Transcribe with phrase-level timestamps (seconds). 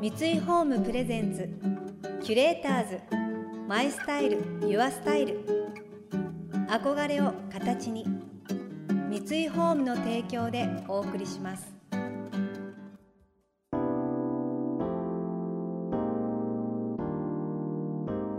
[0.00, 1.46] 三井ホームプレゼンツ
[2.24, 3.00] キュレーターズ
[3.68, 5.44] マイスタイルユアスタイル。
[6.70, 8.06] 憧れを形に
[9.10, 11.70] 三井ホームの提供でお送りします。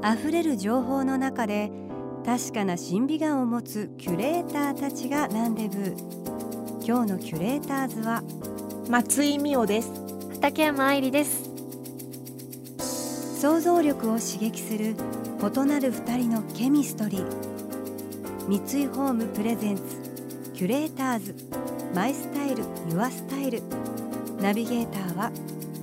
[0.04, 1.71] 溢れる情報の中で
[2.25, 5.96] 確かな審美眼を持つキュレーターたちがランデブー
[6.84, 8.23] 今日のキュレーターズは
[8.89, 9.91] 松井美代です。
[10.41, 11.41] 畠山愛理です。
[13.41, 14.95] 想像力を刺激する
[15.39, 17.25] 異なる二人のケミストリー。
[18.47, 19.81] 三井ホームプレゼンツ
[20.54, 21.36] キュレーターズ。
[21.95, 23.64] マイスタイルユアスタイル。
[24.39, 25.31] ナビゲーターは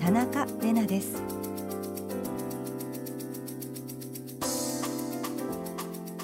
[0.00, 1.20] 田中れなです。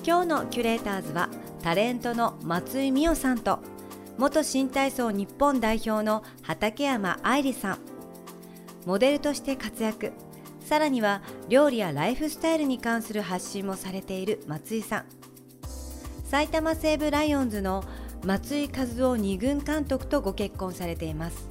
[0.07, 1.31] 今日のキュレーターズは
[1.65, 3.59] タレントの松井美代さんと
[4.19, 7.79] 元新体操日本代表の畠山愛理さん。
[8.87, 10.13] モデルとして活躍。
[10.65, 15.05] さらには料理やライフスタイルに関する発信もされている松井さん。
[16.25, 17.85] 埼玉西武ライオンズの
[18.25, 21.49] 松井和夫二軍監督とご結婚されています。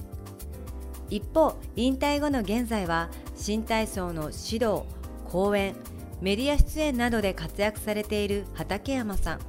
[1.09, 4.83] 一方引退後の現在は新体操の指導
[5.27, 5.75] 講演
[6.21, 9.39] メディア出演などで活躍されている畠山さん。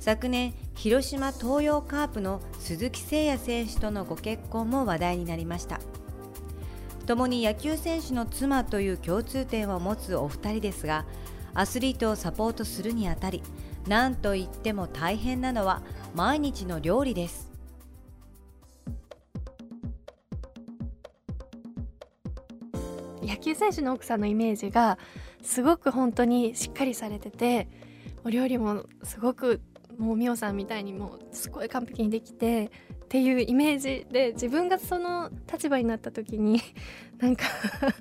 [0.00, 5.78] 昨年広島東洋カープの鈴木誠也選手とのご結婚も話題になりました。
[7.06, 11.04] 共に野球選手の妻という共通点を持つお二人ですが
[11.54, 13.42] アスリートをサポートするにあたり
[13.86, 15.82] 何といっても大変なのは
[16.14, 17.50] 毎日の料理です。
[23.22, 24.98] 野球選手の奥さんのイメージが
[25.42, 27.68] すごく本当にしっかりされてて
[28.24, 29.60] お料理もすごく
[29.98, 32.70] もう美桜さんみたいにもうすごい完璧にできて
[33.12, 36.62] っていうイメージで自分がその立場になった時に
[37.20, 37.44] なんか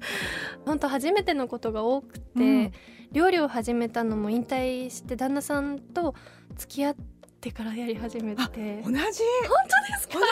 [0.65, 2.71] 本当初めてのことが多くて、うん、
[3.11, 6.15] 料理を始めたのも引退して旦那さんと
[6.55, 6.95] 付き合っ
[7.41, 8.81] てからやり始めて。
[8.85, 8.93] 同じ？
[8.93, 9.11] 本当で
[9.99, 10.17] すか？
[10.17, 10.25] 同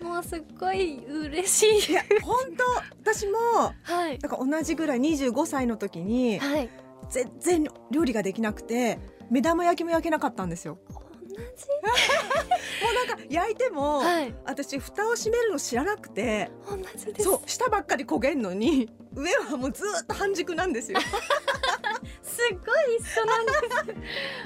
[0.00, 0.04] じ？
[0.04, 1.48] もうすっごい嬉
[1.78, 1.96] しい。
[2.22, 2.64] 本当。
[3.12, 3.38] 私も、
[3.84, 6.68] はい、なんか同じぐらい25歳の時に、はい、
[7.08, 8.98] 全然料理ができなくて
[9.30, 10.80] 目玉焼きも焼けなかったんですよ。
[10.88, 11.11] じ
[12.82, 17.24] もうなんか焼いても、はい、私蓋を閉めるの知らなくて同じです。
[17.24, 20.98] そう下ばっかり焦げんのに上はもうずっと半熟なんですよ。
[22.22, 23.58] すっごい一緒なんです。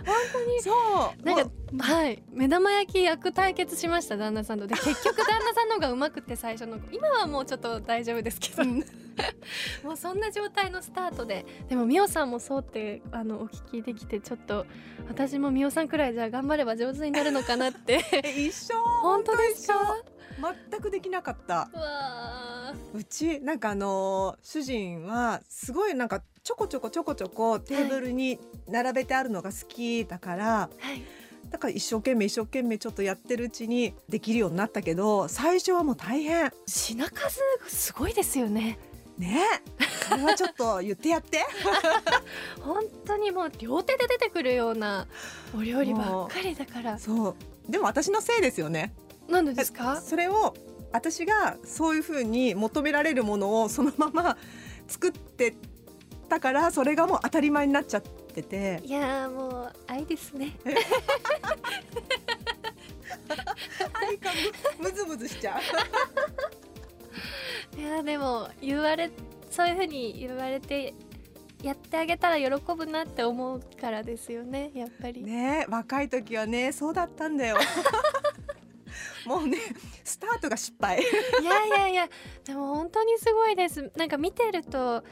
[0.04, 0.62] 本当に。
[0.62, 1.24] そう。
[1.24, 2.22] なんかはい。
[2.30, 4.66] 目玉焼き焼く対決しました旦那さんと。
[4.66, 8.64] で結局旦那さんの方がうまくて最初の今はもうちょっと大丈夫ですけど
[9.82, 14.66] もうそんな状態のスタートででも美桜さんもそうってあのお聞きできてちょっと
[15.08, 18.04] 私も美桜さんくらいじゃ頑張れば上手になるのかなって。
[18.36, 18.74] 一緒？
[19.02, 19.96] 本当ですか？
[20.70, 21.70] 全くできなかった。
[22.92, 28.38] うちなんかあの主人はすごいなんかちょこちょこちょこちょこテーブルに
[28.68, 31.02] 並べてあるのが好きだから、はい、
[31.50, 36.52] だから一生懸命一生懸命ちょっとやってるうちにできるようになったけど最初はもう大変。
[36.66, 38.78] 品数すごいですよね
[39.18, 39.42] ね。
[40.08, 41.44] それはちょっと言ってやって。
[42.60, 45.06] 本当にもう両手で出てくるような
[45.56, 46.98] お料理ばっかりだから。
[46.98, 47.36] そう。
[47.68, 48.94] でも私のせいですよね。
[49.28, 50.00] なんでですか？
[50.00, 50.54] それを
[50.92, 54.36] 私がそういうふうに求められるものをそのまま
[54.86, 55.54] 作って
[56.28, 58.80] たからそれがもう当たり前になっちゃってて。
[58.84, 60.56] いやもう愛ですね。
[63.94, 64.30] 愛が
[64.78, 65.60] ムズムズしちゃう
[67.76, 69.10] いやでも言われ
[69.50, 70.94] そういうふうに言われて
[71.62, 75.22] やってあげたら喜ぶなって思うからですよねやっぱり。
[75.22, 77.56] ね若い時はねそうだったんだよ。
[79.26, 79.58] もうね
[80.04, 81.00] スタートが失敗。
[81.00, 82.08] いやいやいや
[82.44, 83.90] でも本当にすごいです。
[83.96, 85.02] なんか見てると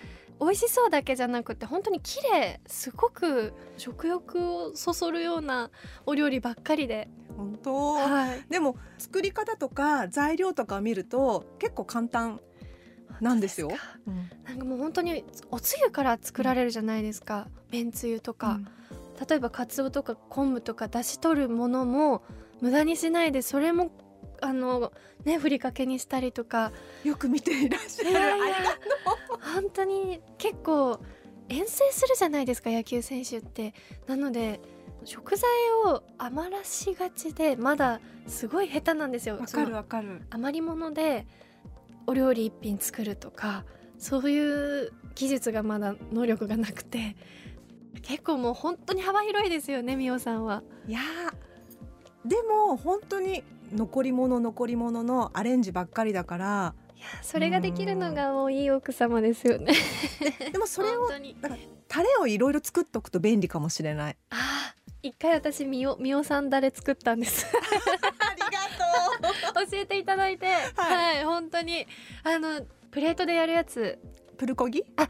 [0.40, 5.70] 美味しそうだけじゃなくて本当に綺麗すごく食欲をそそるような
[6.06, 7.08] お料理ばっかりで。
[7.36, 12.40] 本当、はい、でも作り方とか材料とか見ると結構簡単
[13.20, 13.70] なんですよ。
[14.06, 18.64] うん、なんかもう本当におつゆから作られるじゃないですか、めんつゆとか、うん、
[19.28, 22.22] 例えばかつおとか昆布とか出し取るものも
[22.60, 23.90] 無駄にしないでそれも
[24.40, 24.92] あの
[25.24, 26.72] ねふりかけにしたりとか。
[27.02, 28.10] よく見ていらっしゃる。
[28.10, 28.46] いやいや。
[29.54, 31.00] 本当に結構
[31.48, 33.74] 遠征するじゃないですか野球選手って。
[34.06, 34.60] なので
[35.04, 35.48] 食材
[35.86, 39.38] を余らしがちでまだすごい下手なんですよ。
[39.38, 40.22] わかるわかる。
[40.30, 41.26] 余り物で
[42.06, 43.64] お料理一品作るとか
[43.98, 47.16] そういう技術がまだ能力がなくて
[48.02, 50.62] 結構もう本当に幅広いですよねみおさんは。
[50.86, 51.00] いや
[52.24, 59.72] でも本当に残り物残り物のアレンジばっかりだからいそれができるのがもういい奥様ですよね。
[60.52, 61.56] でもそれをだから
[61.88, 64.16] タレをいろいろ作っておくと便利かもしれない。
[64.30, 64.74] あ
[65.04, 67.46] 一回私みおみおさんだれ作ったんです。
[67.46, 69.70] ありがとう。
[69.70, 71.86] 教えていただいて、はい、はい、本当に。
[72.22, 73.98] あのプレートでやるやつ。
[74.38, 74.82] プルコギ？
[74.96, 75.02] あ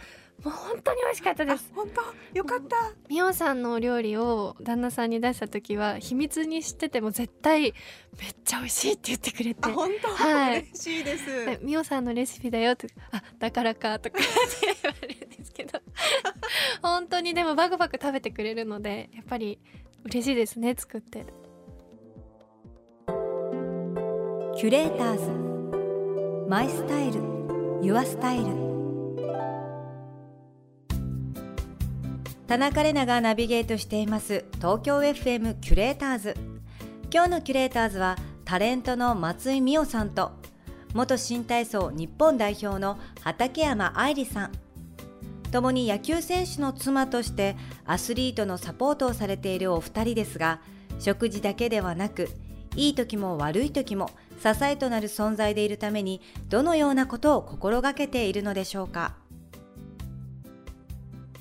[0.42, 1.70] もう本当に美味しかったです。
[1.76, 2.02] 本当？
[2.36, 2.76] よかった。
[3.08, 7.72] みおさんのお料理を旦那さんに出した時は秘密にしてても絶対めっ
[8.44, 9.68] ちゃ美味しいって言ってくれて。
[9.68, 11.60] 本当、はい、嬉しいです。
[11.62, 15.80] みおさんのレシピだよってあだからかとかって言われるんですけど。
[16.82, 19.60] 本当にでもバクバク食べてくれるのでやっぱり
[20.04, 21.24] 嬉しいですね作って
[24.56, 26.48] キュレーターズ。
[26.48, 27.20] マイスタイル。
[27.82, 28.44] ユアスタイル。
[32.46, 34.44] 田中れながナビゲートしています。
[34.58, 36.36] 東京 FM キュレーターズ。
[37.12, 40.30] 今日のキュレーターズはタレントの松井美代さんと
[40.94, 44.63] 元新体操日本代表の畠山愛理さん。
[45.54, 47.54] 共に野球選手の妻として
[47.84, 50.60] アスリートのサポートをされているお二人ですが
[50.98, 52.28] 食事だけではなく
[52.74, 54.10] いい時も悪い時も
[54.42, 59.14] 支えとなる存在でいるためにどのようなことを心がけているのでしょうか？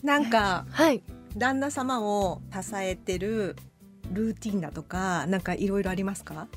[0.03, 1.01] なんか、 はい、
[1.35, 3.55] 旦那様を支えてる
[4.11, 6.47] ルーティンだとかなんかいろいろありますか？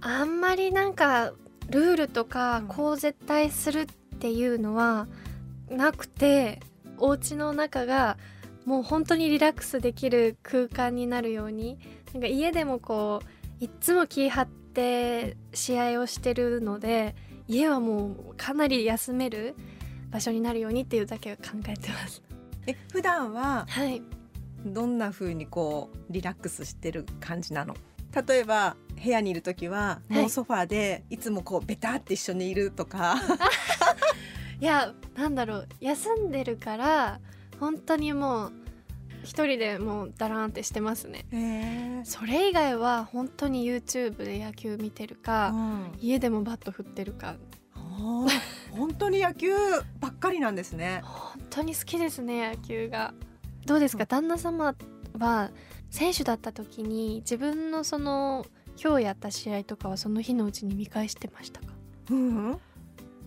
[0.00, 1.34] あんまりなんか
[1.70, 3.86] ルールとかこう絶対するっ
[4.18, 5.06] ていうのは
[5.70, 6.60] なくて
[6.98, 8.16] お家の中が
[8.64, 11.78] もう本当にリラックスできる空間になるように
[12.12, 17.14] なんか家でもこういっつも気張って試合をしてるので
[17.48, 19.54] 家はもうかなり休める
[20.10, 22.22] 場所になるようにっていうだけを考えてます。
[22.66, 24.02] え普段ははい。
[24.64, 27.74] どんな風にこうリラックスしてる感じなの？
[28.26, 33.18] 例えば部屋にいる時はもうソファーでいつもこうベタって一緒にいるとか、い
[34.64, 37.20] やなんだろう休んでるから
[37.60, 38.52] 本当にもう
[39.22, 47.34] 一人でもうダラーンってしてますね、えー、それ以外は本当に YouTube で野球見てるか、うん、家でもバット振ってるか。
[48.72, 49.52] 本当に野球
[50.00, 51.00] ばっかりなんですね。
[51.02, 53.14] 本当に好きですね野球が。
[53.64, 54.04] どうですか？
[54.04, 54.74] 旦那様
[55.18, 55.50] は
[55.90, 58.44] 選手だった時に自分のその
[58.78, 61.68] 今日やった試合とかはその日のうちに見返してましたか？
[62.10, 62.58] うん、うん、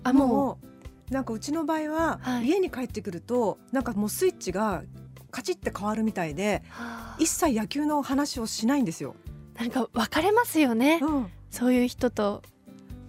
[0.03, 0.78] あもう
[1.09, 4.83] なんかうちの場合は、はい、家に帰ってくるとなんかもうスイッチが
[5.31, 9.15] カチッて変わるみたいで、はあ、一切野球の話をしないんですよ。
[9.55, 12.41] なんか分かれますよね、うん、そういう人と。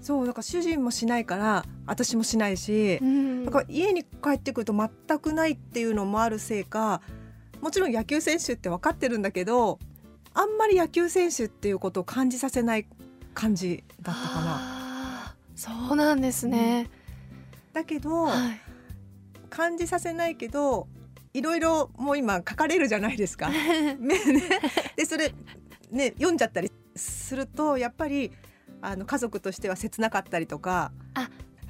[0.00, 7.03] そうだから主人もしないから私もしないし、うん、だから家に帰ってくると全くないっていうのもあるせいか
[7.61, 9.79] もちろん野球選手って分かってるんだけど
[10.32, 12.87] あんまり野球選手っていうことを感じさせない
[13.35, 15.37] 感じだったかな。
[15.55, 16.91] そうなんですね、うん、
[17.72, 18.61] だけど、はい、
[19.49, 20.88] 感じさせないけど
[21.32, 23.50] いろいろもう今書かれるじゃないですか。
[23.50, 23.96] ね、
[24.96, 25.32] でそれ
[25.90, 28.32] ね読んじゃったりするとやっぱり
[28.81, 30.93] あの家族としては切なかったりとか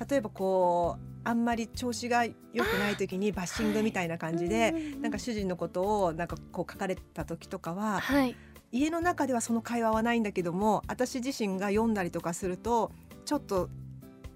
[0.08, 8.34] 例えばこうあんまり調子が良くない時にバッシングみたいな感じで、なんか主人のことをなんかこう書かれた時とかは、はい、
[8.72, 12.92] 家の中ではその会話はないんだけども私自身が読んだりとかすると
[13.26, 13.68] ちょっと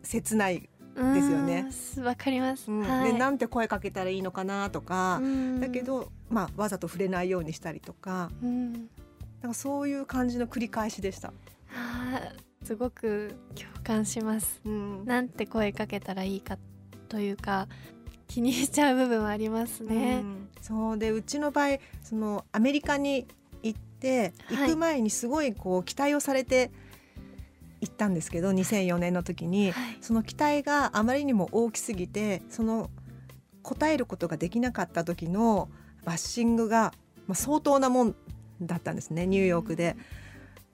[0.03, 1.67] 切ないですよね。
[2.05, 2.83] わかります、うん。
[2.83, 5.21] はい、でなんて声かけたらいいのかなとか。
[5.61, 8.83] だけど、まあ、わざと触れないようにしたりとか、うん、なん
[9.49, 11.29] かそういう感じの繰り返しでした。
[11.29, 11.35] は
[12.15, 12.33] あ
[12.65, 16.57] すごく共感します、うん、なんて声かけたらいいか
[17.11, 17.69] というか
[18.27, 20.99] 気にしちゃう部分はありますね、うん、そう。
[20.99, 23.27] でうちの場合そのアメリカに
[23.63, 26.71] 行って行く前にすごいこう期待をされて
[27.85, 32.91] 行ったんですけど2004年の時に、はい、その期待があまりにも大きすぎてその
[33.63, 35.69] 答えることができなかった時の
[36.05, 36.93] バッシングが、
[37.27, 38.15] まあ、相当なもん
[38.61, 39.97] だったんですねニューヨークで。
[40.19, 40.25] うん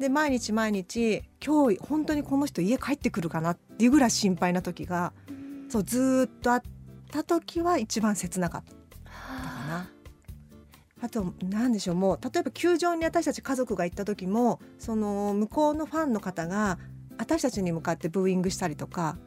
[0.01, 5.13] で毎日毎日今日本当にこの人家帰ってくるかなっていうぐらい心配な時が、
[5.69, 6.63] そうずっとあっ
[7.13, 9.91] た時は一番切なかったかな。
[11.03, 11.09] あ。
[11.11, 16.79] と何でしょうもう例えば球場に私たち家族が行った時もその向こうのファンの方が
[17.21, 19.19] 私たちに向かってブーイングしたりとか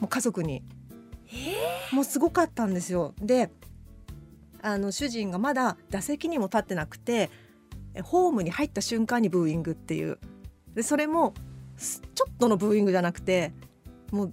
[0.00, 0.62] もう家族に、
[1.92, 3.14] もうすごかったんですよ。
[3.20, 3.50] で
[4.62, 7.30] あの主人がまだ打席にも立ってなくて
[8.02, 10.18] ホームに入った瞬間にブーイングっていう。
[10.74, 11.34] でそれも
[12.14, 13.52] ちょっとのブーイングじゃなくて
[14.10, 14.32] もう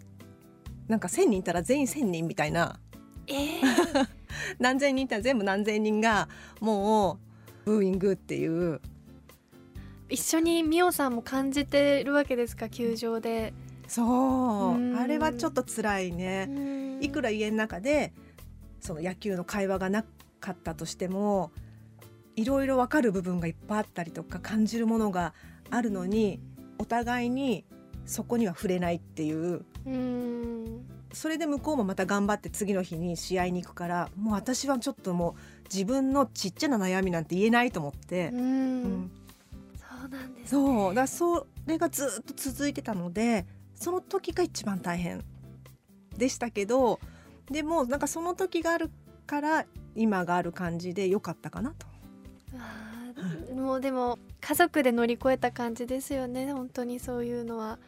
[0.88, 2.80] なんか1,000人いたら全員1,000人みたいな、
[3.28, 3.34] え？
[3.34, 4.08] ー、
[4.60, 6.30] 何千人いたら全部何千人が
[6.62, 7.20] も
[7.66, 8.82] うブーイングっていう
[10.14, 12.70] 一緒にミオさんも感じてるわけですか？
[12.70, 13.52] 球場で。
[13.88, 14.96] そう。
[14.96, 17.00] あれはちょっと辛いね。
[17.02, 18.14] いくら家の中で
[18.80, 20.06] その野球の会話がな
[20.40, 21.52] かったとしても
[22.36, 25.34] いろいろ分かる部分がいっぱいあったりとか感じるものが
[25.72, 26.40] あるのに
[26.78, 27.66] お互いに
[28.06, 29.66] そこには触れないっていう。
[31.12, 35.34] それで向こうもまた頑張って次の日に試合に行くからもう私はちょっともう
[35.74, 38.30] 自分のちっちゃな悩みなんて言えないと思って。
[38.32, 39.23] うん、そう
[40.14, 45.24] なんです、ね、そうだそれがずっと続いてたのでその時が一番大変
[46.18, 47.00] でしたけど
[47.52, 48.90] でもなんかその時がある
[49.26, 49.66] から
[49.96, 51.88] 今がある感じで良かったかなと。
[53.54, 56.52] もうでも家族で乗り越えた感じですよね。
[56.52, 57.80] 本当にそういうのは。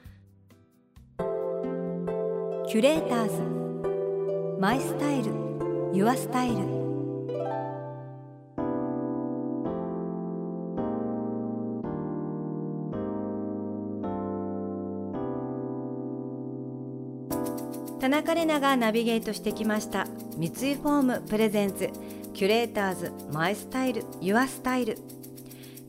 [2.67, 4.59] キュレーターズ。
[4.59, 5.33] マイスタイル。
[5.93, 6.84] ユアスタイル
[18.05, 20.05] 田中玲奈がナビゲートしてきました。
[20.37, 21.89] 三井ホームプレゼンツ
[22.35, 24.99] キュレーターズマイスタイルユアスタイル。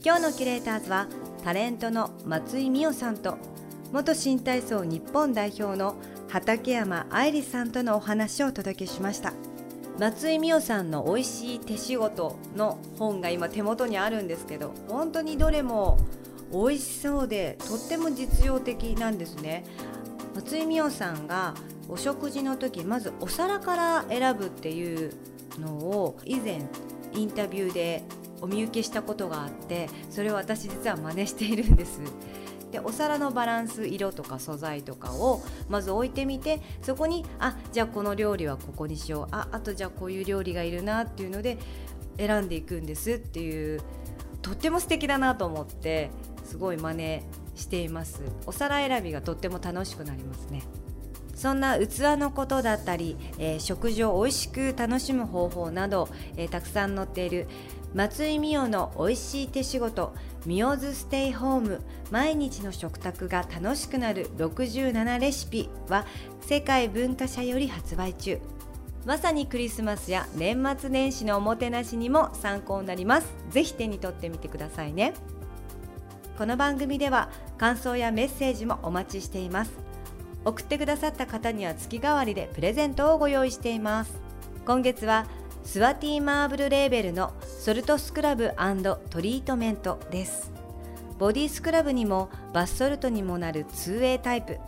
[0.02, 1.08] 今日のキュレーターズは
[1.44, 3.36] タレントの松井美緒さんと
[3.92, 5.96] 元新体操日本代表の
[6.30, 9.34] 畠山愛理さんとのお話をお届けしました。
[9.98, 15.98] 松井美代さんの美味しい手仕事の本が今手元にあるんですけど本当にどれも
[16.50, 19.66] 美味しそうでとっても実用的なんですね。
[20.34, 21.52] 松井美代さんが
[21.88, 25.12] お食事の時まずお皿から選ぶっていう
[25.58, 26.62] のを以前
[27.14, 28.02] インタビューで
[28.40, 32.00] お見受けしたことがあってそれを私実は真似しているんです。
[32.72, 39.28] でお皿のバランス色とか素材とかをまず置いてみてそこにあじゃあこの料理はここにしよう。
[39.30, 41.58] ああとじゃあこういう料理がいるなっていうので
[42.18, 43.12] 選んでいくんです。
[43.12, 43.80] っていう
[44.42, 46.10] とっても素敵だなと思って
[46.44, 47.22] すごい真似
[47.54, 48.22] しています。
[48.46, 50.62] お皿選びがとっても楽しくなりますね。
[51.36, 57.46] そんな器のことだったり、えー、食事を美味しく楽しむ方法など、えー、たくさん載っている
[57.94, 60.14] 松井美代の美味しい手仕事
[60.46, 66.06] ミオズステイホーム毎日の食卓が楽しくなる67レシピは
[66.40, 68.40] 世界文化社より発売中。
[69.04, 73.28] まさにクリスマスや年末年始のおもてなしにも参考になります。
[73.50, 75.14] ぜひ手に取ってみてくださいね。
[76.36, 79.85] この番組では感想やメッセージもお待ちしています。
[80.46, 84.14] 送ってくださった方には月替わりでプレゼントをご用意しています。
[84.64, 85.26] 今月は
[85.64, 88.52] スワティマーブルレーベルのソルトスクラブ
[89.10, 90.52] トリートメントです。
[91.18, 94.58] ボディスクラブにもバスソルトにもなる 2way タイプ。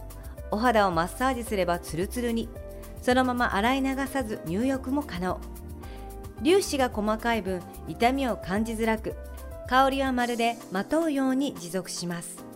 [0.50, 2.48] お肌をマッサージすればツルツルに。
[3.00, 5.38] そのまま洗い流さず入浴も可能。
[6.42, 9.14] 粒子が細かい分痛みを感じづらく。
[9.68, 12.47] 香りはまるでまとうように持続します。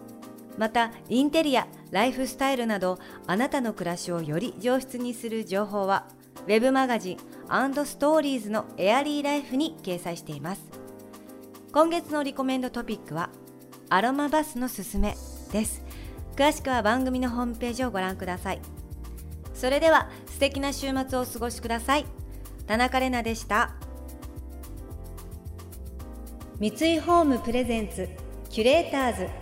[0.58, 6.06] またインテリアライフスタイルなどあなたの暮らしをより上質にする情報は
[6.46, 7.18] ウェブマガジン
[7.84, 10.62] ストーリーズのエアリーライフに掲載しています。
[11.72, 13.30] 今月のリコメンドトピックは
[13.88, 15.16] アロマバスのすすめ
[15.52, 15.82] です。
[16.36, 18.60] 詳しくは番組のホームページをご覧ください。
[19.54, 22.06] それでは素敵な週末をお過ごしください。
[22.66, 23.74] 田中れなでした。
[26.58, 28.08] 三井ホームプレゼンツ
[28.50, 29.41] キュレーターズ。